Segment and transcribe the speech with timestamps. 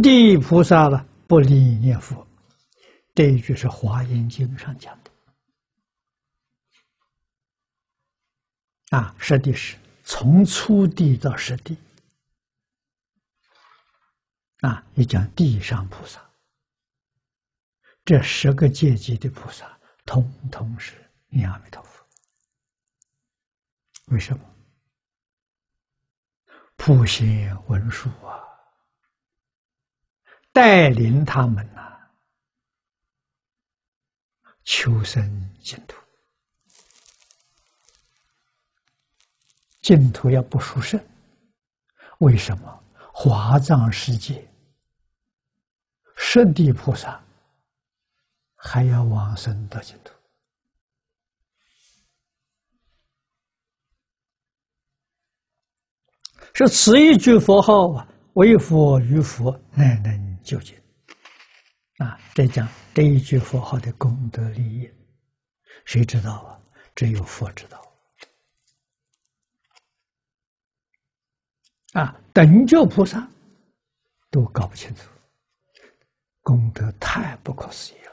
[0.00, 2.26] 地菩萨了不离念佛，
[3.14, 5.10] 这一句是《华严经》上讲的。
[8.90, 11.74] 啊，实地是从初地到实地。
[14.60, 16.20] 啊，你讲地上菩萨，
[18.04, 20.92] 这十个阶级的菩萨，通通是
[21.28, 22.04] 念阿弥陀佛。
[24.08, 24.44] 为什么？
[26.76, 28.38] 普贤文殊啊，
[30.52, 31.98] 带领他们呐，
[34.64, 35.96] 求生净土。
[39.80, 41.02] 净土要不殊胜，
[42.18, 42.84] 为什么？
[43.12, 44.46] 华藏世界。
[46.14, 47.20] 圣地菩萨
[48.54, 50.14] 还要往生得净土，
[56.54, 60.76] 是此一句佛号啊，为佛于佛乃能究竟。
[61.98, 64.90] 啊，这讲这一句佛号的功德利益，
[65.84, 66.60] 谁知道啊？
[66.94, 67.80] 只有佛知道。
[71.92, 73.28] 啊，等觉菩萨
[74.30, 75.08] 都搞不清楚。
[76.40, 78.11] 功德太不可思议了！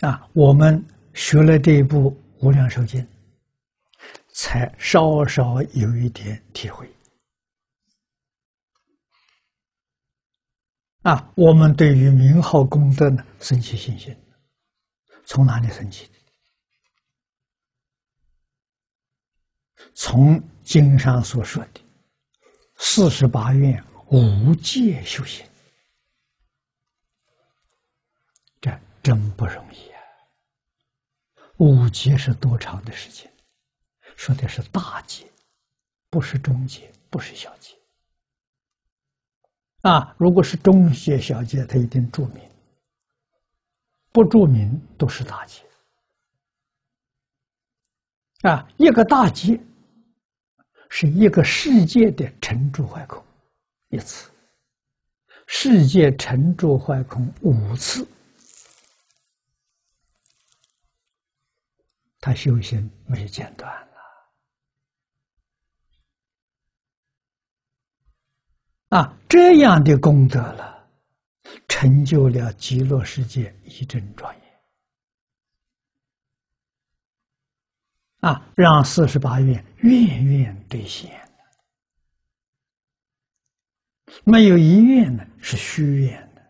[0.00, 2.10] 啊，我们学了这一部
[2.46, 3.02] 《无量寿经》，
[4.32, 6.90] 才稍稍有一点体会。
[11.02, 14.16] 啊，我们对于名号功德呢，升起信心，
[15.26, 16.10] 从哪里升起？
[19.94, 21.80] 从经上所说的
[22.76, 25.46] 四十八愿无界修行，
[28.60, 29.99] 这真不容易啊！
[31.60, 33.30] 五劫是多长的时间？
[34.16, 35.26] 说的是大劫，
[36.08, 37.76] 不是中劫，不是小劫。
[39.82, 42.42] 啊，如果是中劫、小劫，他一定注明；
[44.10, 45.62] 不注明都是大劫。
[48.42, 49.60] 啊，一个大劫。
[50.92, 53.24] 是一个世界的沉住坏空
[53.90, 54.28] 一次，
[55.46, 58.04] 世界沉住坏空五次，
[62.20, 63.88] 他修行没间断了
[68.90, 69.18] 啊！
[69.28, 70.88] 这样的功德了，
[71.68, 74.42] 成就了极乐世界一真庄严。
[78.18, 81.26] 啊，让四十八愿愿愿兑现，
[84.24, 86.40] 没有一愿呢是虚愿的。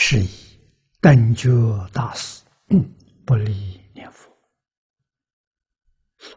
[0.00, 0.30] 是以
[1.00, 1.50] 等觉
[1.92, 2.44] 大师
[3.26, 4.30] 不离念佛，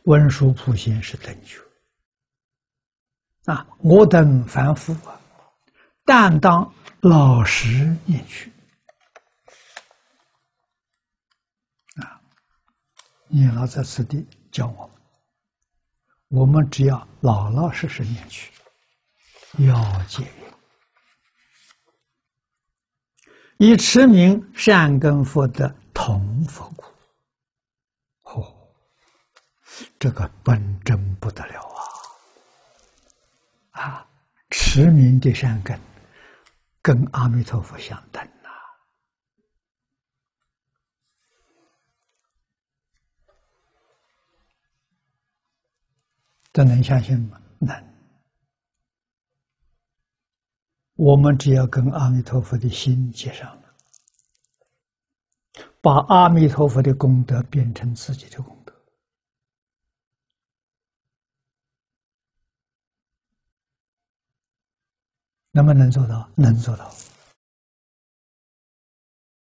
[0.06, 1.60] 文殊普贤是等觉
[3.46, 5.22] 啊，我等凡夫啊。
[6.04, 8.52] 但当老实念去
[11.98, 12.20] 啊！
[13.28, 14.90] 念老在此地教我，
[16.30, 18.52] 我们只要老老实实念去，
[19.60, 20.51] 要戒约，
[23.64, 26.84] 以持名善根福德同佛故。
[28.24, 28.74] 哦，
[30.00, 31.62] 这个本真不得了
[33.72, 33.84] 啊！
[33.84, 34.08] 啊，
[34.50, 35.80] 持名的善根。
[36.82, 38.50] 跟阿弥陀佛相等呐，
[46.52, 47.40] 这能相信吗？
[47.60, 47.91] 能。
[51.04, 53.76] 我们只要跟阿弥陀佛的心接上了，
[55.82, 58.72] 把阿弥陀佛的功德变成自己的功德，
[65.50, 66.30] 能不能做到？
[66.36, 66.94] 能做到。